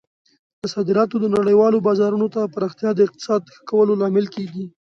د 0.61 0.63
صادراتو 0.73 1.15
د 1.19 1.25
نړیوالو 1.37 1.83
بازارونو 1.87 2.27
ته 2.35 2.51
پراختیا 2.53 2.89
د 2.95 2.99
اقتصاد 3.07 3.41
ښه 3.53 3.61
کولو 3.69 3.93
لامل 4.01 4.25
کیږي. 4.35 4.65